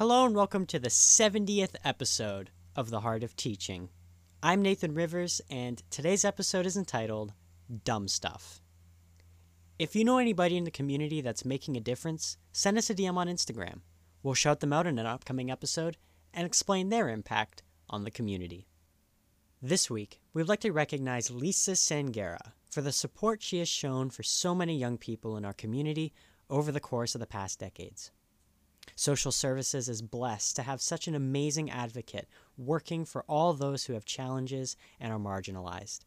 Hello 0.00 0.24
and 0.24 0.34
welcome 0.34 0.64
to 0.64 0.78
the 0.78 0.88
70th 0.88 1.74
episode 1.84 2.48
of 2.74 2.88
The 2.88 3.00
Heart 3.00 3.22
of 3.22 3.36
Teaching. 3.36 3.90
I'm 4.42 4.62
Nathan 4.62 4.94
Rivers, 4.94 5.42
and 5.50 5.82
today's 5.90 6.24
episode 6.24 6.64
is 6.64 6.74
entitled 6.74 7.34
Dumb 7.84 8.08
Stuff. 8.08 8.62
If 9.78 9.94
you 9.94 10.06
know 10.06 10.16
anybody 10.16 10.56
in 10.56 10.64
the 10.64 10.70
community 10.70 11.20
that's 11.20 11.44
making 11.44 11.76
a 11.76 11.80
difference, 11.80 12.38
send 12.50 12.78
us 12.78 12.88
a 12.88 12.94
DM 12.94 13.18
on 13.18 13.28
Instagram. 13.28 13.80
We'll 14.22 14.32
shout 14.32 14.60
them 14.60 14.72
out 14.72 14.86
in 14.86 14.98
an 14.98 15.04
upcoming 15.04 15.50
episode 15.50 15.98
and 16.32 16.46
explain 16.46 16.88
their 16.88 17.10
impact 17.10 17.62
on 17.90 18.04
the 18.04 18.10
community. 18.10 18.68
This 19.60 19.90
week, 19.90 20.22
we'd 20.32 20.48
like 20.48 20.60
to 20.60 20.72
recognize 20.72 21.30
Lisa 21.30 21.72
Sangera 21.72 22.52
for 22.70 22.80
the 22.80 22.90
support 22.90 23.42
she 23.42 23.58
has 23.58 23.68
shown 23.68 24.08
for 24.08 24.22
so 24.22 24.54
many 24.54 24.78
young 24.78 24.96
people 24.96 25.36
in 25.36 25.44
our 25.44 25.52
community 25.52 26.14
over 26.48 26.72
the 26.72 26.80
course 26.80 27.14
of 27.14 27.20
the 27.20 27.26
past 27.26 27.58
decades. 27.58 28.10
Social 28.94 29.32
Services 29.32 29.88
is 29.88 30.02
blessed 30.02 30.56
to 30.56 30.62
have 30.62 30.80
such 30.80 31.08
an 31.08 31.14
amazing 31.14 31.70
advocate 31.70 32.28
working 32.56 33.04
for 33.04 33.24
all 33.28 33.52
those 33.52 33.84
who 33.84 33.94
have 33.94 34.04
challenges 34.04 34.76
and 34.98 35.12
are 35.12 35.18
marginalized. 35.18 36.00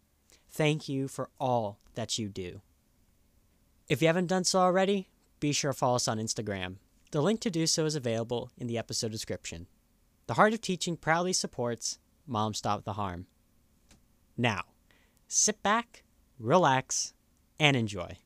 Thank 0.50 0.88
you 0.88 1.08
for 1.08 1.30
all 1.40 1.80
that 1.96 2.18
you 2.18 2.30
do. 2.30 2.62
If 3.90 4.02
you 4.02 4.08
haven't 4.08 4.28
done 4.28 4.44
so 4.44 4.60
already, 4.60 5.10
be 5.40 5.52
sure 5.52 5.72
to 5.72 5.78
follow 5.78 5.96
us 5.96 6.08
on 6.08 6.20
Instagram. 6.20 6.76
The 7.12 7.22
link 7.22 7.42
to 7.42 7.50
do 7.50 7.68
so 7.68 7.86
is 7.86 7.96
available 7.96 8.52
in 8.58 8.68
the 8.68 8.78
episode 8.78 9.12
description. 9.12 9.68
The 10.28 10.36
Heart 10.36 10.54
of 10.54 10.62
Teaching 10.62 10.96
proudly 10.96 11.34
supports 11.34 12.00
Moms 12.26 12.60
Stop 12.60 12.86
the 12.86 12.94
Harm. 12.94 13.28
Now, 14.38 14.64
sit 15.28 15.62
back, 15.62 16.04
relax, 16.40 17.14
and 17.60 17.76
enjoy. 17.76 18.18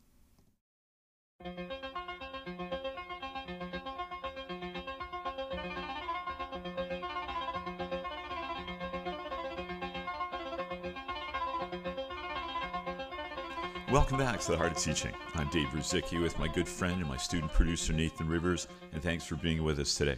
Welcome 13.90 14.18
back 14.18 14.42
to 14.42 14.52
the 14.52 14.58
Heart 14.58 14.74
of 14.74 14.78
Teaching. 14.80 15.14
I'm 15.36 15.48
Dave 15.48 15.70
Ruzycki 15.70 16.22
with 16.22 16.38
my 16.38 16.50
good 16.50 16.68
friend 16.68 17.00
and 17.00 17.08
my 17.08 17.16
student 17.16 17.54
producer 17.54 17.94
Nathan 17.94 18.28
Rivers, 18.28 18.68
and 18.92 19.02
thanks 19.02 19.24
for 19.24 19.36
being 19.36 19.64
with 19.64 19.80
us 19.80 19.96
today. 19.96 20.18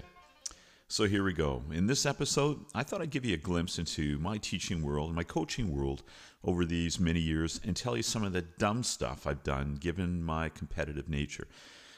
So 0.87 1.03
here 1.03 1.23
we 1.23 1.33
go. 1.33 1.61
In 1.71 1.85
this 1.85 2.07
episode, 2.07 2.65
I 2.73 2.81
thought 2.81 2.99
I'd 2.99 3.11
give 3.11 3.25
you 3.25 3.35
a 3.35 3.37
glimpse 3.37 3.77
into 3.77 4.17
my 4.17 4.39
teaching 4.39 4.81
world, 4.81 5.13
my 5.13 5.21
coaching 5.21 5.71
world 5.71 6.01
over 6.43 6.65
these 6.65 6.99
many 6.99 7.19
years, 7.19 7.61
and 7.63 7.75
tell 7.75 7.95
you 7.95 8.01
some 8.01 8.23
of 8.23 8.33
the 8.33 8.41
dumb 8.41 8.81
stuff 8.81 9.27
I've 9.27 9.43
done 9.43 9.75
given 9.75 10.23
my 10.23 10.49
competitive 10.49 11.07
nature. 11.07 11.47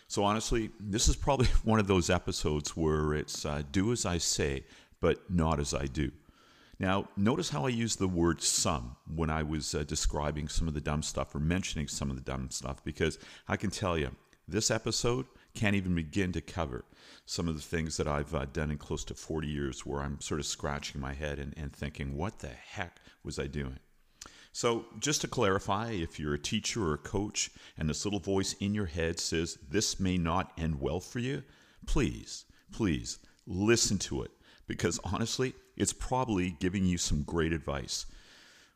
So 0.10 0.26
honestly, 0.26 0.72
this 0.78 1.08
is 1.08 1.16
probably 1.16 1.48
one 1.64 1.80
of 1.80 1.88
those 1.88 2.10
episodes 2.10 2.76
where 2.76 3.14
it's 3.14 3.46
uh, 3.46 3.64
do 3.72 3.94
as 3.94 4.06
I 4.06 4.18
say, 4.18 4.66
but 5.00 5.32
not 5.32 5.58
as 5.58 5.74
I 5.74 5.86
do. 5.86 6.12
Now, 6.82 7.10
notice 7.16 7.52
how 7.52 7.68
I 7.68 7.70
use 7.70 7.96
the 7.96 8.08
word 8.08 8.42
some 8.42 8.96
when 9.06 9.30
I 9.30 9.44
was 9.44 9.76
uh, 9.76 9.84
describing 9.84 10.48
some 10.48 10.68
of 10.68 10.74
the 10.74 10.82
dumb 10.82 11.04
stuff 11.04 11.36
or 11.36 11.40
mentioning 11.40 11.88
some 11.88 12.10
of 12.10 12.16
the 12.16 12.24
dumb 12.24 12.50
stuff, 12.50 12.84
because 12.84 13.20
I 13.48 13.56
can 13.56 13.70
tell 13.70 14.00
you, 14.00 14.10
this 14.48 14.72
episode 14.72 15.28
can't 15.54 15.76
even 15.76 15.94
begin 15.94 16.32
to 16.32 16.42
cover 16.42 16.84
some 17.24 17.48
of 17.48 17.54
the 17.54 17.62
things 17.62 17.98
that 17.98 18.08
I've 18.08 18.34
uh, 18.34 18.46
done 18.52 18.72
in 18.72 18.80
close 18.80 19.04
to 19.06 19.14
40 19.14 19.48
years 19.48 19.86
where 19.86 20.02
I'm 20.02 20.20
sort 20.22 20.40
of 20.40 20.48
scratching 20.48 21.00
my 21.00 21.14
head 21.14 21.38
and, 21.38 21.54
and 21.56 21.72
thinking, 21.72 22.18
what 22.18 22.40
the 22.40 22.48
heck 22.48 22.98
was 23.24 23.38
I 23.38 23.46
doing? 23.46 23.78
So, 24.52 24.86
just 25.00 25.22
to 25.22 25.28
clarify, 25.28 25.92
if 25.92 26.20
you're 26.20 26.34
a 26.34 26.40
teacher 26.40 26.84
or 26.84 26.96
a 26.96 26.98
coach 26.98 27.52
and 27.78 27.88
this 27.88 28.06
little 28.06 28.20
voice 28.20 28.54
in 28.54 28.74
your 28.74 28.88
head 28.88 29.20
says 29.20 29.60
this 29.70 30.00
may 30.00 30.18
not 30.18 30.52
end 30.58 30.82
well 30.82 31.00
for 31.00 31.20
you, 31.20 31.44
please, 31.86 32.46
please 32.72 33.20
listen 33.46 34.00
to 34.00 34.24
it 34.24 34.32
because 34.66 35.00
honestly, 35.04 35.54
it's 35.82 35.94
probably 35.94 36.52
giving 36.60 36.86
you 36.86 36.96
some 36.96 37.24
great 37.24 37.52
advice, 37.52 38.06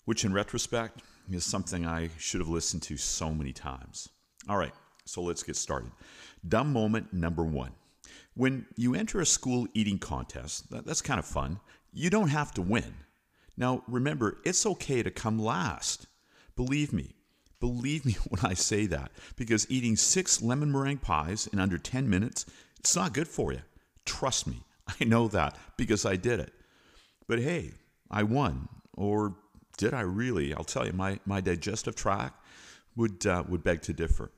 which 0.06 0.26
in 0.26 0.34
retrospect 0.34 1.04
is 1.32 1.46
something 1.46 1.86
I 1.86 2.10
should 2.18 2.42
have 2.42 2.50
listened 2.50 2.82
to 2.84 2.98
so 2.98 3.32
many 3.32 3.54
times. 3.54 4.10
All 4.50 4.58
right, 4.58 4.74
so 5.06 5.22
let's 5.22 5.44
get 5.44 5.56
started. 5.56 5.92
Dumb 6.48 6.74
moment 6.74 7.14
number 7.14 7.44
one. 7.44 7.74
When 8.34 8.66
you 8.76 8.96
enter 8.96 9.22
a 9.22 9.26
school 9.26 9.68
eating 9.76 10.00
contest, 10.00 10.66
that's 10.72 11.04
kind 11.04 11.20
of 11.20 11.28
fun, 11.28 11.60
you 11.94 12.10
don't 12.10 12.30
have 12.30 12.52
to 12.56 12.64
win. 12.64 12.96
Now, 13.56 13.84
remember, 13.88 14.40
it's 14.44 14.66
okay 14.66 15.04
to 15.04 15.12
come 15.12 15.38
last. 15.38 16.08
Believe 16.56 16.92
me, 16.92 17.14
believe 17.60 18.04
me 18.04 18.14
when 18.30 18.44
I 18.44 18.56
say 18.56 18.88
that, 18.88 19.12
because 19.36 19.70
eating 19.70 19.96
six 19.96 20.42
lemon 20.42 20.72
meringue 20.72 20.98
pies 20.98 21.46
in 21.54 21.60
under 21.60 21.78
10 21.78 22.10
minutes, 22.10 22.48
it's 22.80 22.96
not 22.96 23.14
good 23.14 23.28
for 23.28 23.54
you. 23.54 23.62
Trust 24.06 24.48
me, 24.48 24.64
I 25.00 25.04
know 25.04 25.28
that 25.28 25.56
because 25.78 26.04
I 26.04 26.16
did 26.16 26.40
it. 26.40 26.52
But 27.28 27.40
hey, 27.40 27.72
I 28.10 28.24
won. 28.24 28.68
Or 28.94 29.36
did 29.78 29.94
I 29.94 30.02
really? 30.02 30.54
I'll 30.54 30.64
tell 30.64 30.86
you, 30.86 30.94
my, 30.94 31.20
my 31.26 31.42
digestive 31.42 31.96
tract 31.96 32.40
would, 32.96 33.26
uh, 33.26 33.44
would 33.48 33.64
beg 33.64 33.82
to 33.84 33.94
differ. 33.94 34.32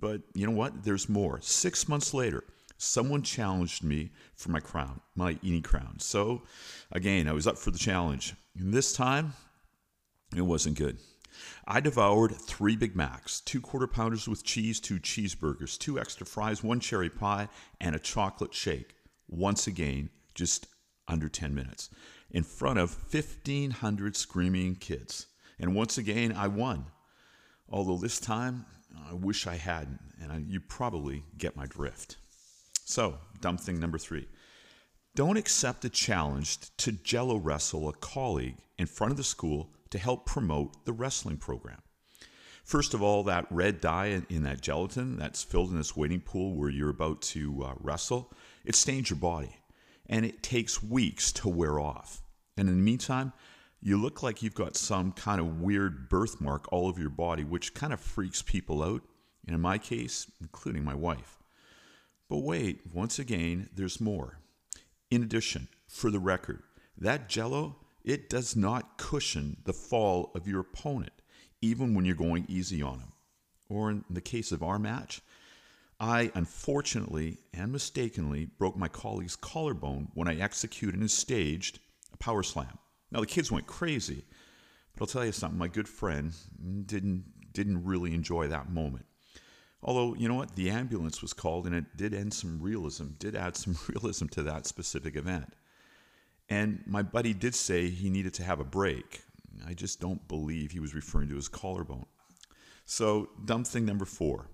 But 0.00 0.22
you 0.34 0.46
know 0.46 0.52
what? 0.52 0.84
There's 0.84 1.08
more. 1.08 1.40
Six 1.40 1.88
months 1.88 2.14
later, 2.14 2.44
someone 2.78 3.22
challenged 3.22 3.82
me 3.82 4.10
for 4.36 4.50
my 4.50 4.60
crown, 4.60 5.00
my 5.14 5.38
eating 5.42 5.62
crown. 5.62 5.98
So 5.98 6.42
again, 6.92 7.28
I 7.28 7.32
was 7.32 7.46
up 7.46 7.58
for 7.58 7.70
the 7.70 7.78
challenge. 7.78 8.34
And 8.58 8.72
this 8.72 8.92
time, 8.92 9.34
it 10.36 10.42
wasn't 10.42 10.78
good. 10.78 10.98
I 11.66 11.80
devoured 11.80 12.32
three 12.36 12.76
Big 12.76 12.94
Macs, 12.94 13.40
two 13.40 13.60
quarter 13.60 13.86
pounders 13.86 14.28
with 14.28 14.44
cheese, 14.44 14.78
two 14.78 15.00
cheeseburgers, 15.00 15.78
two 15.78 15.98
extra 15.98 16.26
fries, 16.26 16.62
one 16.62 16.80
cherry 16.80 17.10
pie, 17.10 17.48
and 17.80 17.96
a 17.96 17.98
chocolate 17.98 18.54
shake 18.54 18.94
once 19.28 19.66
again, 19.66 20.10
just 20.34 20.66
under 21.08 21.28
10 21.28 21.54
minutes, 21.54 21.90
in 22.30 22.42
front 22.42 22.78
of 22.78 22.96
1,500 23.12 24.16
screaming 24.16 24.74
kids. 24.74 25.26
And 25.58 25.74
once 25.74 25.98
again, 25.98 26.32
I 26.32 26.48
won. 26.48 26.86
Although 27.68 27.96
this 27.96 28.20
time, 28.20 28.66
I 29.08 29.14
wish 29.14 29.46
I 29.46 29.56
hadn't, 29.56 30.00
and 30.20 30.32
I, 30.32 30.38
you 30.38 30.60
probably 30.60 31.24
get 31.38 31.56
my 31.56 31.66
drift. 31.66 32.16
So, 32.84 33.18
dumb 33.40 33.56
thing 33.56 33.80
number 33.80 33.98
three 33.98 34.26
don't 35.14 35.36
accept 35.36 35.84
a 35.84 35.88
challenge 35.88 36.58
to 36.76 36.90
jello 36.90 37.36
wrestle 37.36 37.88
a 37.88 37.92
colleague 37.92 38.56
in 38.78 38.86
front 38.86 39.12
of 39.12 39.16
the 39.16 39.22
school 39.22 39.70
to 39.90 39.98
help 39.98 40.26
promote 40.26 40.84
the 40.84 40.92
wrestling 40.92 41.36
program. 41.36 41.80
First 42.64 42.94
of 42.94 43.02
all, 43.02 43.22
that 43.24 43.46
red 43.50 43.80
dye 43.80 44.22
in 44.28 44.42
that 44.42 44.60
gelatin 44.60 45.16
that's 45.16 45.44
filled 45.44 45.70
in 45.70 45.76
this 45.76 45.96
waiting 45.96 46.20
pool 46.20 46.56
where 46.56 46.70
you're 46.70 46.90
about 46.90 47.22
to 47.22 47.62
uh, 47.62 47.74
wrestle, 47.78 48.32
it 48.64 48.74
stains 48.74 49.10
your 49.10 49.18
body 49.18 49.56
and 50.06 50.24
it 50.24 50.42
takes 50.42 50.82
weeks 50.82 51.32
to 51.32 51.48
wear 51.48 51.78
off. 51.80 52.22
And 52.56 52.68
in 52.68 52.76
the 52.76 52.82
meantime, 52.82 53.32
you 53.80 54.00
look 54.00 54.22
like 54.22 54.42
you've 54.42 54.54
got 54.54 54.76
some 54.76 55.12
kind 55.12 55.40
of 55.40 55.60
weird 55.60 56.08
birthmark 56.08 56.72
all 56.72 56.86
over 56.86 57.00
your 57.00 57.10
body, 57.10 57.44
which 57.44 57.74
kind 57.74 57.92
of 57.92 58.00
freaks 58.00 58.42
people 58.42 58.82
out. 58.82 59.02
And 59.46 59.54
in 59.54 59.60
my 59.60 59.76
case, 59.76 60.26
including 60.40 60.84
my 60.84 60.94
wife. 60.94 61.38
But 62.30 62.38
wait, 62.38 62.80
once 62.94 63.18
again, 63.18 63.68
there's 63.74 64.00
more. 64.00 64.38
In 65.10 65.22
addition, 65.22 65.68
for 65.86 66.10
the 66.10 66.18
record, 66.18 66.62
that 66.96 67.28
jello, 67.28 67.76
it 68.02 68.30
does 68.30 68.56
not 68.56 68.96
cushion 68.96 69.58
the 69.64 69.74
fall 69.74 70.30
of 70.34 70.48
your 70.48 70.60
opponent, 70.60 71.12
even 71.60 71.94
when 71.94 72.04
you're 72.04 72.14
going 72.14 72.46
easy 72.48 72.82
on 72.82 73.00
him. 73.00 73.12
Or 73.68 73.90
in 73.90 74.04
the 74.08 74.20
case 74.20 74.50
of 74.50 74.62
our 74.62 74.78
match, 74.78 75.20
I 76.00 76.30
unfortunately 76.34 77.38
and 77.52 77.72
mistakenly 77.72 78.46
broke 78.46 78.76
my 78.76 78.88
colleague's 78.88 79.36
collarbone 79.36 80.08
when 80.14 80.28
I 80.28 80.38
executed 80.38 81.00
and 81.00 81.10
staged 81.10 81.78
a 82.12 82.16
power 82.16 82.42
slam. 82.42 82.78
Now 83.10 83.20
the 83.20 83.26
kids 83.26 83.52
went 83.52 83.66
crazy, 83.66 84.24
but 84.94 85.02
I'll 85.02 85.06
tell 85.06 85.24
you 85.24 85.32
something, 85.32 85.58
my 85.58 85.68
good 85.68 85.88
friend 85.88 86.32
didn't 86.86 87.24
didn't 87.52 87.84
really 87.84 88.12
enjoy 88.14 88.48
that 88.48 88.70
moment. 88.70 89.06
Although, 89.84 90.14
you 90.14 90.28
know 90.28 90.34
what, 90.34 90.56
the 90.56 90.70
ambulance 90.70 91.22
was 91.22 91.32
called 91.32 91.66
and 91.66 91.74
it 91.74 91.96
did 91.96 92.14
end 92.14 92.34
some 92.34 92.60
realism, 92.60 93.08
did 93.18 93.36
add 93.36 93.56
some 93.56 93.76
realism 93.88 94.26
to 94.28 94.42
that 94.42 94.66
specific 94.66 95.14
event. 95.14 95.52
And 96.48 96.82
my 96.86 97.02
buddy 97.02 97.32
did 97.32 97.54
say 97.54 97.88
he 97.88 98.10
needed 98.10 98.34
to 98.34 98.42
have 98.42 98.60
a 98.60 98.64
break. 98.64 99.22
I 99.66 99.74
just 99.74 100.00
don't 100.00 100.26
believe 100.26 100.72
he 100.72 100.80
was 100.80 100.94
referring 100.94 101.28
to 101.28 101.36
his 101.36 101.48
collarbone. 101.48 102.06
So, 102.86 103.30
dumb 103.44 103.64
thing 103.64 103.86
number 103.86 104.04
four 104.04 104.48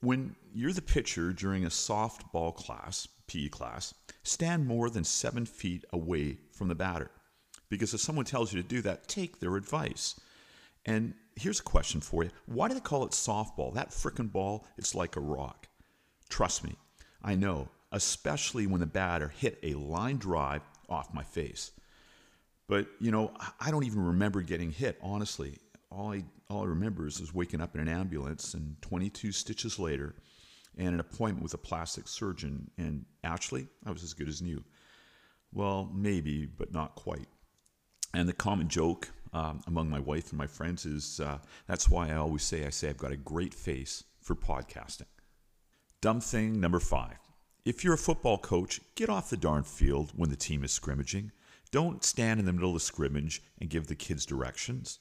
when 0.00 0.36
you're 0.54 0.72
the 0.72 0.82
pitcher 0.82 1.32
during 1.32 1.64
a 1.64 1.68
softball 1.68 2.54
class, 2.54 3.08
PE 3.26 3.48
class, 3.48 3.94
stand 4.22 4.66
more 4.66 4.90
than 4.90 5.04
seven 5.04 5.44
feet 5.44 5.84
away 5.92 6.38
from 6.52 6.68
the 6.68 6.74
batter. 6.74 7.10
Because 7.68 7.92
if 7.94 8.00
someone 8.00 8.24
tells 8.24 8.52
you 8.52 8.62
to 8.62 8.68
do 8.68 8.80
that, 8.82 9.08
take 9.08 9.40
their 9.40 9.56
advice. 9.56 10.18
And 10.86 11.14
here's 11.36 11.60
a 11.60 11.64
question 11.64 12.00
for 12.00 12.24
you 12.24 12.30
Why 12.46 12.68
do 12.68 12.74
they 12.74 12.80
call 12.80 13.04
it 13.04 13.12
softball? 13.12 13.74
That 13.74 13.90
frickin' 13.90 14.32
ball, 14.32 14.66
it's 14.76 14.94
like 14.94 15.16
a 15.16 15.20
rock. 15.20 15.68
Trust 16.28 16.64
me, 16.64 16.76
I 17.22 17.34
know, 17.34 17.68
especially 17.92 18.66
when 18.66 18.80
the 18.80 18.86
batter 18.86 19.28
hit 19.28 19.58
a 19.62 19.74
line 19.74 20.18
drive 20.18 20.62
off 20.88 21.12
my 21.12 21.22
face. 21.22 21.72
But, 22.68 22.86
you 23.00 23.10
know, 23.10 23.32
I 23.60 23.70
don't 23.70 23.84
even 23.84 24.04
remember 24.04 24.42
getting 24.42 24.70
hit, 24.70 24.98
honestly 25.02 25.58
all 25.90 26.12
I 26.12 26.24
all 26.50 26.62
I 26.62 26.66
remember 26.66 27.06
is, 27.06 27.20
is 27.20 27.34
waking 27.34 27.60
up 27.60 27.74
in 27.74 27.80
an 27.80 27.88
ambulance 27.88 28.54
and 28.54 28.80
22 28.80 29.32
stitches 29.32 29.78
later 29.78 30.14
and 30.78 30.88
an 30.88 31.00
appointment 31.00 31.42
with 31.42 31.54
a 31.54 31.58
plastic 31.58 32.08
surgeon, 32.08 32.70
and 32.78 33.04
actually, 33.24 33.66
I 33.84 33.90
was 33.90 34.02
as 34.02 34.14
good 34.14 34.28
as 34.28 34.40
new. 34.40 34.62
Well, 35.52 35.90
maybe, 35.92 36.46
but 36.46 36.72
not 36.72 36.94
quite. 36.94 37.26
And 38.14 38.28
the 38.28 38.32
common 38.32 38.68
joke 38.68 39.10
um, 39.32 39.60
among 39.66 39.90
my 39.90 39.98
wife 39.98 40.30
and 40.30 40.38
my 40.38 40.46
friends 40.46 40.86
is 40.86 41.20
uh, 41.20 41.38
that's 41.66 41.88
why 41.88 42.10
I 42.10 42.16
always 42.16 42.44
say, 42.44 42.64
I 42.64 42.70
say 42.70 42.88
I've 42.88 42.96
got 42.96 43.12
a 43.12 43.16
great 43.16 43.52
face 43.52 44.04
for 44.20 44.34
podcasting. 44.34 45.06
Dumb 46.00 46.20
thing 46.20 46.60
number 46.60 46.80
five. 46.80 47.18
If 47.64 47.82
you're 47.82 47.94
a 47.94 47.98
football 47.98 48.38
coach, 48.38 48.80
get 48.94 49.10
off 49.10 49.30
the 49.30 49.36
darn 49.36 49.64
field 49.64 50.12
when 50.14 50.30
the 50.30 50.36
team 50.36 50.64
is 50.64 50.72
scrimmaging. 50.72 51.32
Don't 51.70 52.04
stand 52.04 52.40
in 52.40 52.46
the 52.46 52.52
middle 52.52 52.70
of 52.70 52.74
the 52.74 52.80
scrimmage 52.80 53.42
and 53.60 53.68
give 53.68 53.88
the 53.88 53.94
kids 53.94 54.24
directions. 54.24 55.00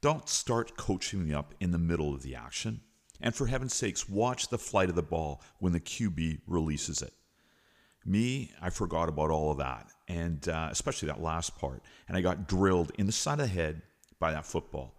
Don't 0.00 0.28
start 0.28 0.76
coaching 0.76 1.24
me 1.26 1.34
up 1.34 1.54
in 1.60 1.72
the 1.72 1.78
middle 1.78 2.14
of 2.14 2.22
the 2.22 2.36
action. 2.36 2.80
And 3.20 3.34
for 3.34 3.46
heaven's 3.46 3.74
sakes, 3.74 4.08
watch 4.08 4.48
the 4.48 4.58
flight 4.58 4.88
of 4.88 4.94
the 4.94 5.02
ball 5.02 5.42
when 5.58 5.72
the 5.72 5.80
QB 5.80 6.42
releases 6.46 7.02
it. 7.02 7.12
Me, 8.04 8.52
I 8.62 8.70
forgot 8.70 9.08
about 9.08 9.30
all 9.30 9.50
of 9.50 9.58
that, 9.58 9.88
and 10.06 10.48
uh, 10.48 10.68
especially 10.70 11.08
that 11.08 11.20
last 11.20 11.58
part. 11.58 11.82
And 12.06 12.16
I 12.16 12.20
got 12.20 12.46
drilled 12.46 12.92
in 12.96 13.06
the 13.06 13.12
side 13.12 13.40
of 13.40 13.48
the 13.48 13.54
head 13.54 13.82
by 14.20 14.32
that 14.32 14.46
football. 14.46 14.94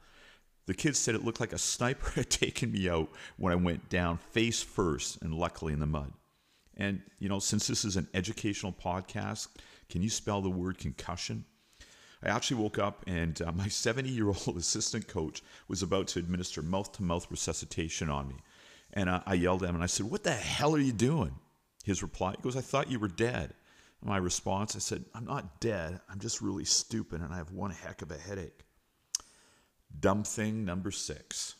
The 0.65 0.73
kids 0.73 0.99
said 0.99 1.15
it 1.15 1.23
looked 1.23 1.39
like 1.39 1.53
a 1.53 1.57
sniper 1.57 2.11
had 2.15 2.29
taken 2.29 2.71
me 2.71 2.89
out 2.89 3.09
when 3.37 3.53
I 3.53 3.55
went 3.55 3.89
down 3.89 4.17
face 4.17 4.61
first, 4.61 5.21
and 5.21 5.33
luckily 5.33 5.71
in 5.71 5.79
the 5.79 5.85
mud. 5.85 6.11
And, 6.75 7.01
you 7.19 7.29
know, 7.29 7.39
since 7.39 7.67
this 7.67 7.85
is 7.85 7.95
an 7.95 8.07
educational 8.13 8.73
podcast, 8.73 9.47
can 9.89 10.01
you 10.01 10.09
spell 10.09 10.41
the 10.41 10.49
word 10.49 10.77
concussion? 10.77 11.45
I 12.23 12.29
actually 12.29 12.61
woke 12.61 12.77
up 12.77 13.03
and 13.07 13.41
uh, 13.41 13.51
my 13.51 13.67
70 13.67 14.09
year 14.09 14.27
old 14.27 14.53
assistant 14.57 15.07
coach 15.07 15.41
was 15.67 15.81
about 15.81 16.07
to 16.09 16.19
administer 16.19 16.61
mouth 16.61 16.91
to 16.93 17.03
mouth 17.03 17.27
resuscitation 17.29 18.09
on 18.09 18.27
me. 18.27 18.35
And 18.93 19.09
uh, 19.09 19.21
I 19.25 19.35
yelled 19.35 19.63
at 19.63 19.69
him 19.69 19.75
and 19.75 19.83
I 19.83 19.87
said, 19.87 20.09
What 20.09 20.23
the 20.23 20.31
hell 20.31 20.75
are 20.75 20.79
you 20.79 20.91
doing? 20.91 21.35
His 21.83 22.01
reply, 22.01 22.31
he 22.35 22.41
goes, 22.41 22.57
I 22.57 22.61
thought 22.61 22.91
you 22.91 22.99
were 22.99 23.07
dead. 23.07 23.53
My 24.03 24.17
response, 24.17 24.75
I 24.75 24.79
said, 24.79 25.05
I'm 25.13 25.25
not 25.25 25.59
dead. 25.59 25.99
I'm 26.09 26.19
just 26.19 26.41
really 26.41 26.65
stupid 26.65 27.21
and 27.21 27.33
I 27.33 27.37
have 27.37 27.51
one 27.51 27.71
heck 27.71 28.01
of 28.01 28.11
a 28.11 28.17
headache. 28.17 28.63
Dumb 29.99 30.23
thing 30.23 30.65
number 30.65 30.91
six. 30.91 31.55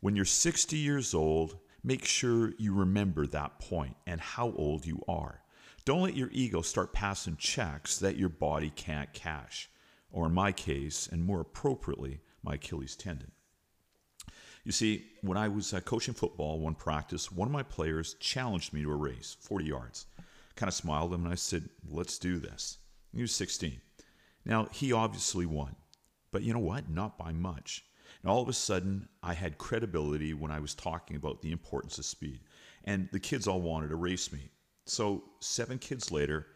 When 0.00 0.14
you're 0.14 0.24
60 0.24 0.76
years 0.76 1.14
old, 1.14 1.58
make 1.82 2.04
sure 2.04 2.52
you 2.58 2.74
remember 2.74 3.26
that 3.26 3.58
point 3.58 3.96
and 4.06 4.20
how 4.20 4.52
old 4.56 4.86
you 4.86 5.02
are. 5.08 5.42
Don't 5.88 6.02
let 6.02 6.18
your 6.18 6.28
ego 6.32 6.60
start 6.60 6.92
passing 6.92 7.38
checks 7.38 7.96
that 7.96 8.18
your 8.18 8.28
body 8.28 8.68
can't 8.68 9.10
cash, 9.14 9.70
or 10.12 10.26
in 10.26 10.34
my 10.34 10.52
case, 10.52 11.08
and 11.10 11.24
more 11.24 11.40
appropriately, 11.40 12.20
my 12.42 12.56
Achilles 12.56 12.94
tendon. 12.94 13.32
You 14.64 14.72
see, 14.72 15.06
when 15.22 15.38
I 15.38 15.48
was 15.48 15.72
uh, 15.72 15.80
coaching 15.80 16.12
football 16.12 16.60
one 16.60 16.74
practice, 16.74 17.32
one 17.32 17.48
of 17.48 17.52
my 17.52 17.62
players 17.62 18.16
challenged 18.20 18.74
me 18.74 18.82
to 18.82 18.90
a 18.90 18.96
race, 18.96 19.38
40 19.40 19.64
yards. 19.64 20.04
Kind 20.56 20.68
of 20.68 20.74
smiled 20.74 21.12
at 21.12 21.20
him 21.20 21.24
and 21.24 21.32
I 21.32 21.36
said, 21.36 21.70
Let's 21.90 22.18
do 22.18 22.38
this. 22.38 22.76
He 23.14 23.22
was 23.22 23.34
16. 23.34 23.80
Now, 24.44 24.68
he 24.70 24.92
obviously 24.92 25.46
won, 25.46 25.74
but 26.32 26.42
you 26.42 26.52
know 26.52 26.58
what? 26.58 26.90
Not 26.90 27.16
by 27.16 27.32
much. 27.32 27.82
And 28.22 28.30
all 28.30 28.42
of 28.42 28.48
a 28.50 28.52
sudden, 28.52 29.08
I 29.22 29.32
had 29.32 29.56
credibility 29.56 30.34
when 30.34 30.50
I 30.50 30.60
was 30.60 30.74
talking 30.74 31.16
about 31.16 31.40
the 31.40 31.50
importance 31.50 31.96
of 31.96 32.04
speed. 32.04 32.40
And 32.84 33.08
the 33.10 33.20
kids 33.20 33.48
all 33.48 33.62
wanted 33.62 33.88
to 33.88 33.96
race 33.96 34.30
me. 34.30 34.50
So, 34.88 35.24
seven 35.40 35.78
kids 35.78 36.10
later, 36.10 36.46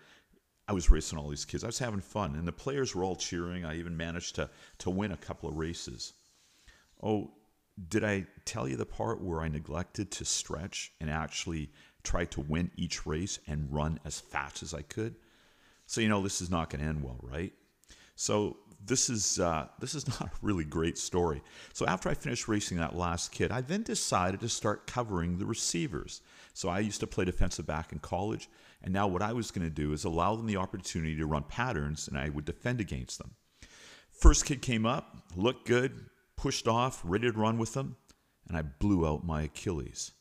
I 0.69 0.73
was 0.73 0.91
racing 0.91 1.19
all 1.19 1.29
these 1.29 1.45
kids. 1.45 1.65
I 1.65 1.69
was 1.69 1.79
having 1.79 2.01
fun, 2.01 2.35
and 2.35 2.47
the 2.47 2.53
players 2.53 2.95
were 2.95 3.05
all 3.05 3.17
cheering. 3.17 3.65
I 3.65 3.77
even 3.77 3.97
managed 3.97 4.37
to, 4.37 4.49
to 4.79 4.91
win 4.91 5.13
a 5.13 5.17
couple 5.17 5.49
of 5.49 5.57
races. 5.57 6.15
Oh, 7.03 7.33
did 7.89 8.05
I 8.05 8.27
tell 8.45 8.69
you 8.69 8.77
the 8.77 8.87
part 8.87 9.21
where 9.21 9.41
I 9.41 9.49
neglected 9.49 10.11
to 10.13 10.25
stretch 10.25 10.93
and 11.01 11.11
actually 11.11 11.71
try 12.03 12.25
to 12.27 12.41
win 12.41 12.71
each 12.77 13.07
race 13.07 13.39
and 13.47 13.73
run 13.73 13.99
as 14.05 14.21
fast 14.21 14.63
as 14.63 14.73
I 14.73 14.83
could? 14.83 15.17
So 15.87 16.01
you 16.01 16.09
know 16.09 16.23
this 16.23 16.41
is 16.41 16.51
not 16.51 16.71
going 16.71 16.83
to 16.83 16.89
end 16.89 17.03
well, 17.03 17.19
right? 17.23 17.53
So 18.15 18.57
this 18.85 19.09
is 19.09 19.39
uh, 19.39 19.67
this 19.79 19.95
is 19.95 20.07
not 20.21 20.29
a 20.29 20.31
really 20.43 20.65
great 20.65 20.99
story. 20.99 21.43
So 21.73 21.87
after 21.87 22.09
I 22.09 22.15
finished 22.15 22.49
racing 22.49 22.79
that 22.79 22.97
last 22.97 23.33
kid, 23.33 23.51
I 23.51 23.61
then 23.61 23.83
decided 23.83 24.41
to 24.41 24.49
start 24.49 24.87
covering 24.87 25.39
the 25.39 25.47
receivers. 25.47 26.21
So 26.55 26.69
I 26.69 26.81
used 26.81 27.01
to 27.01 27.07
play 27.07 27.25
defensive 27.25 27.67
back 27.67 27.93
in 27.93 27.99
college, 27.99 28.49
and 28.83 28.93
now 28.93 29.07
what 29.07 29.23
I 29.23 29.33
was 29.33 29.51
going 29.51 29.67
to 29.67 29.75
do 29.75 29.93
is 29.93 30.05
allow 30.05 30.37
them 30.37 30.47
the 30.47 30.57
opportunity 30.57 31.17
to 31.17 31.27
run 31.27 31.45
patterns, 31.45 32.09
and 32.09 32.19
I 32.19 32.29
would 32.29 32.45
defend 32.45 32.81
against 32.81 33.19
them. 33.19 33.35
First 34.11 34.45
kid 34.45 34.61
came 34.61 34.85
up, 34.85 35.17
looked 35.35 35.67
good, 35.67 36.07
pushed 36.37 36.69
off, 36.69 37.01
ready 37.05 37.31
to 37.31 37.39
run 37.39 37.59
with 37.59 37.73
them, 37.73 37.97
and 38.47 38.57
I 38.57 38.63
blew 38.63 39.07
out 39.07 39.25
my 39.25 39.43
Achilles. 39.43 40.13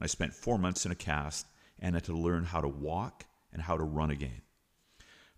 I 0.00 0.06
spent 0.06 0.34
four 0.34 0.58
months 0.58 0.84
in 0.84 0.92
a 0.92 0.96
cast 0.96 1.46
and 1.78 1.94
had 1.94 2.04
to 2.04 2.12
learn 2.12 2.44
how 2.44 2.60
to 2.60 2.68
walk 2.68 3.24
and 3.52 3.62
how 3.62 3.76
to 3.76 3.84
run 3.84 4.10
again. 4.10 4.42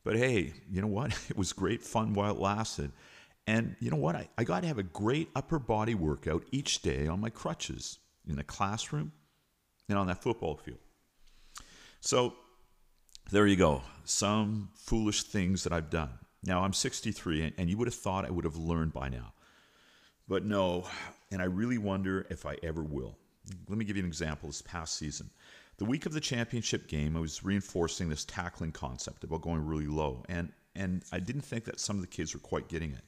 But 0.08 0.16
hey, 0.16 0.54
you 0.70 0.80
know 0.80 0.86
what? 0.86 1.12
It 1.28 1.36
was 1.36 1.52
great 1.52 1.82
fun 1.82 2.14
while 2.14 2.34
it 2.34 2.40
lasted. 2.40 2.92
And 3.46 3.76
you 3.78 3.90
know 3.90 3.98
what? 3.98 4.16
I, 4.16 4.26
I 4.38 4.44
got 4.44 4.62
to 4.62 4.66
have 4.66 4.78
a 4.78 4.82
great 4.82 5.28
upper 5.36 5.58
body 5.58 5.94
workout 5.94 6.44
each 6.50 6.80
day 6.80 7.06
on 7.06 7.20
my 7.20 7.28
crutches 7.28 7.98
in 8.26 8.36
the 8.36 8.42
classroom 8.42 9.12
and 9.86 9.98
on 9.98 10.06
that 10.06 10.22
football 10.22 10.56
field. 10.56 10.78
So 12.00 12.32
there 13.30 13.46
you 13.46 13.56
go. 13.56 13.82
Some 14.04 14.70
foolish 14.76 15.24
things 15.24 15.64
that 15.64 15.74
I've 15.74 15.90
done. 15.90 16.12
Now 16.42 16.64
I'm 16.64 16.72
63, 16.72 17.52
and 17.58 17.68
you 17.68 17.76
would 17.76 17.86
have 17.86 17.94
thought 17.94 18.24
I 18.24 18.30
would 18.30 18.46
have 18.46 18.56
learned 18.56 18.94
by 18.94 19.10
now. 19.10 19.34
But 20.26 20.42
no, 20.42 20.86
and 21.30 21.42
I 21.42 21.44
really 21.44 21.76
wonder 21.76 22.26
if 22.30 22.46
I 22.46 22.56
ever 22.62 22.82
will. 22.82 23.18
Let 23.68 23.76
me 23.76 23.84
give 23.84 23.98
you 23.98 24.04
an 24.04 24.08
example 24.08 24.48
this 24.48 24.62
past 24.62 24.96
season. 24.96 25.28
The 25.78 25.84
week 25.84 26.06
of 26.06 26.12
the 26.12 26.20
championship 26.20 26.88
game, 26.88 27.16
I 27.16 27.20
was 27.20 27.44
reinforcing 27.44 28.08
this 28.08 28.24
tackling 28.24 28.72
concept 28.72 29.22
about 29.22 29.42
going 29.42 29.64
really 29.64 29.86
low, 29.86 30.24
and, 30.28 30.50
and 30.74 31.04
I 31.12 31.20
didn't 31.20 31.42
think 31.42 31.64
that 31.66 31.78
some 31.78 31.94
of 31.94 32.02
the 32.02 32.08
kids 32.08 32.34
were 32.34 32.40
quite 32.40 32.66
getting 32.66 32.90
it. 32.90 33.04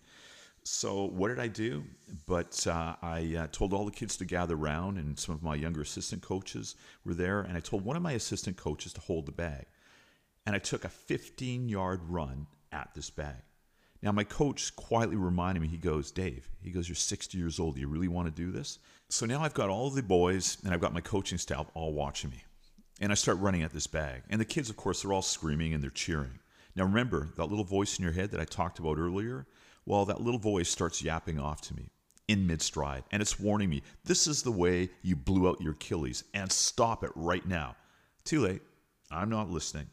So, 0.62 1.06
what 1.06 1.28
did 1.28 1.40
I 1.40 1.48
do? 1.48 1.82
But 2.28 2.64
uh, 2.68 2.94
I 3.02 3.34
uh, 3.36 3.46
told 3.50 3.72
all 3.72 3.84
the 3.84 3.90
kids 3.90 4.16
to 4.18 4.24
gather 4.24 4.54
around, 4.54 4.98
and 4.98 5.18
some 5.18 5.34
of 5.34 5.42
my 5.42 5.56
younger 5.56 5.80
assistant 5.80 6.22
coaches 6.22 6.76
were 7.04 7.14
there. 7.14 7.40
And 7.40 7.56
I 7.56 7.60
told 7.60 7.84
one 7.84 7.96
of 7.96 8.02
my 8.02 8.12
assistant 8.12 8.56
coaches 8.56 8.92
to 8.92 9.00
hold 9.00 9.26
the 9.26 9.32
bag. 9.32 9.66
And 10.46 10.54
I 10.54 10.60
took 10.60 10.84
a 10.84 10.88
15 10.88 11.68
yard 11.68 12.02
run 12.08 12.46
at 12.70 12.90
this 12.94 13.10
bag. 13.10 13.42
Now, 14.00 14.12
my 14.12 14.24
coach 14.24 14.76
quietly 14.76 15.16
reminded 15.16 15.60
me, 15.60 15.66
he 15.66 15.76
goes, 15.76 16.12
Dave, 16.12 16.48
he 16.62 16.70
goes, 16.70 16.88
You're 16.88 16.94
60 16.94 17.36
years 17.36 17.58
old. 17.58 17.74
Do 17.74 17.80
you 17.80 17.88
really 17.88 18.06
want 18.06 18.28
to 18.28 18.42
do 18.42 18.52
this? 18.52 18.78
So 19.08 19.26
now 19.26 19.42
I've 19.42 19.54
got 19.54 19.70
all 19.70 19.90
the 19.90 20.04
boys 20.04 20.58
and 20.64 20.72
I've 20.72 20.80
got 20.80 20.94
my 20.94 21.00
coaching 21.00 21.38
staff 21.38 21.66
all 21.74 21.92
watching 21.94 22.30
me. 22.30 22.44
And 23.00 23.10
I 23.10 23.14
start 23.14 23.38
running 23.38 23.62
at 23.62 23.72
this 23.72 23.86
bag. 23.86 24.22
And 24.28 24.40
the 24.40 24.44
kids, 24.44 24.68
of 24.68 24.76
course, 24.76 25.02
they're 25.02 25.12
all 25.12 25.22
screaming 25.22 25.72
and 25.72 25.82
they're 25.82 25.90
cheering. 25.90 26.38
Now, 26.76 26.84
remember 26.84 27.28
that 27.36 27.46
little 27.46 27.64
voice 27.64 27.98
in 27.98 28.02
your 28.04 28.12
head 28.12 28.30
that 28.30 28.40
I 28.40 28.44
talked 28.44 28.78
about 28.78 28.98
earlier? 28.98 29.46
Well, 29.86 30.04
that 30.04 30.20
little 30.20 30.38
voice 30.38 30.68
starts 30.68 31.02
yapping 31.02 31.38
off 31.38 31.62
to 31.62 31.74
me 31.74 31.90
in 32.28 32.46
mid 32.46 32.62
stride, 32.62 33.02
and 33.10 33.20
it's 33.20 33.40
warning 33.40 33.68
me 33.68 33.82
this 34.04 34.28
is 34.28 34.42
the 34.42 34.52
way 34.52 34.88
you 35.02 35.16
blew 35.16 35.48
out 35.48 35.60
your 35.60 35.72
Achilles, 35.72 36.22
and 36.32 36.50
stop 36.52 37.02
it 37.02 37.10
right 37.16 37.44
now. 37.44 37.74
Too 38.24 38.42
late. 38.42 38.62
I'm 39.10 39.28
not 39.28 39.50
listening. 39.50 39.88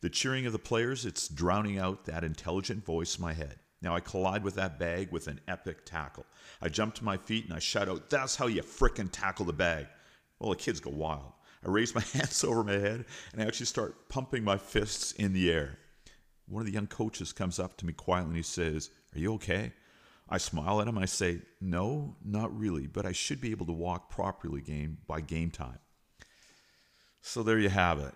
The 0.00 0.08
cheering 0.08 0.46
of 0.46 0.52
the 0.52 0.58
players, 0.58 1.04
it's 1.04 1.28
drowning 1.28 1.78
out 1.78 2.06
that 2.06 2.24
intelligent 2.24 2.84
voice 2.84 3.16
in 3.16 3.22
my 3.22 3.34
head. 3.34 3.56
Now 3.82 3.94
I 3.94 4.00
collide 4.00 4.42
with 4.42 4.54
that 4.54 4.78
bag 4.78 5.12
with 5.12 5.26
an 5.26 5.40
epic 5.48 5.84
tackle. 5.84 6.24
I 6.62 6.70
jump 6.70 6.94
to 6.94 7.04
my 7.04 7.18
feet 7.18 7.44
and 7.44 7.52
I 7.52 7.58
shout 7.58 7.88
out, 7.88 8.08
That's 8.08 8.36
how 8.36 8.46
you 8.46 8.62
frickin' 8.62 9.10
tackle 9.12 9.44
the 9.44 9.52
bag. 9.52 9.86
Well, 10.38 10.50
the 10.50 10.56
kids 10.56 10.80
go 10.80 10.90
wild. 10.90 11.32
I 11.64 11.70
raise 11.70 11.94
my 11.94 12.00
hands 12.12 12.44
over 12.44 12.64
my 12.64 12.72
head 12.72 13.04
and 13.32 13.42
I 13.42 13.46
actually 13.46 13.66
start 13.66 14.08
pumping 14.08 14.44
my 14.44 14.56
fists 14.56 15.12
in 15.12 15.32
the 15.32 15.50
air. 15.50 15.78
One 16.46 16.60
of 16.60 16.66
the 16.66 16.72
young 16.72 16.88
coaches 16.88 17.32
comes 17.32 17.58
up 17.58 17.76
to 17.78 17.86
me 17.86 17.92
quietly 17.92 18.30
and 18.30 18.36
he 18.36 18.42
says, 18.42 18.90
Are 19.14 19.18
you 19.18 19.34
okay? 19.34 19.72
I 20.28 20.38
smile 20.38 20.80
at 20.80 20.88
him. 20.88 20.98
I 20.98 21.06
say, 21.06 21.40
No, 21.60 22.16
not 22.24 22.56
really, 22.56 22.86
but 22.86 23.06
I 23.06 23.12
should 23.12 23.40
be 23.40 23.50
able 23.50 23.66
to 23.66 23.72
walk 23.72 24.10
properly 24.10 24.60
game 24.60 24.98
by 25.06 25.20
game 25.20 25.50
time. 25.50 25.78
So 27.20 27.42
there 27.42 27.58
you 27.58 27.68
have 27.68 28.00
it. 28.00 28.14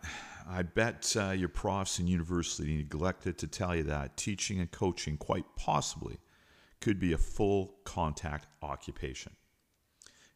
I 0.49 0.63
bet 0.63 1.17
uh, 1.19 1.31
your 1.31 1.49
profs 1.49 1.99
in 1.99 2.07
university 2.07 2.77
neglected 2.77 3.39
to 3.39 3.47
tell 3.47 3.75
you 3.75 3.85
that 3.85 4.17
teaching 4.17 4.61
and 4.61 4.71
coaching 4.71 5.17
quite 5.17 5.45
possibly 5.57 6.19
could 6.81 7.01
be 7.01 7.13
a 7.13 7.19
full 7.19 7.77
contact 7.85 8.47
occupation. 8.63 9.33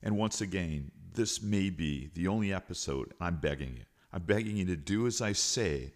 And 0.03 0.17
once 0.17 0.41
again, 0.41 0.91
this 1.15 1.43
may 1.43 1.71
be 1.71 2.11
the 2.15 2.29
only 2.29 2.53
episode 2.53 3.15
I'm 3.21 3.37
begging 3.37 3.77
you. 3.77 3.85
I'm 4.13 4.23
begging 4.23 4.57
you 4.57 4.65
to 4.67 4.77
do 4.77 5.07
as 5.07 5.21
I 5.21 5.33
say, 5.33 5.93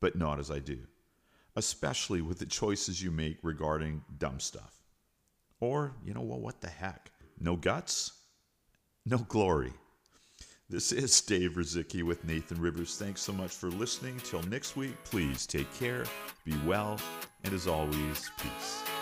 but 0.00 0.16
not 0.16 0.38
as 0.38 0.50
I 0.50 0.58
do, 0.60 0.78
especially 1.56 2.22
with 2.22 2.38
the 2.38 2.46
choices 2.46 3.02
you 3.02 3.10
make 3.10 3.38
regarding 3.42 4.04
dumb 4.18 4.40
stuff. 4.40 4.74
Or, 5.60 5.92
you 6.04 6.14
know 6.14 6.20
what, 6.20 6.40
what 6.40 6.60
the 6.60 6.68
heck? 6.68 7.10
No 7.40 7.56
guts, 7.56 8.12
no 9.04 9.18
glory. 9.18 9.72
This 10.68 10.90
is 10.90 11.20
Dave 11.20 11.52
Ruzycki 11.52 12.02
with 12.02 12.24
Nathan 12.24 12.60
Rivers. 12.60 12.96
Thanks 12.96 13.20
so 13.20 13.32
much 13.32 13.52
for 13.52 13.68
listening. 13.68 14.20
Till 14.24 14.42
next 14.44 14.76
week, 14.76 14.96
please 15.04 15.46
take 15.46 15.72
care, 15.78 16.04
be 16.44 16.54
well, 16.66 16.98
and 17.44 17.54
as 17.54 17.68
always, 17.68 18.30
peace. 18.38 18.95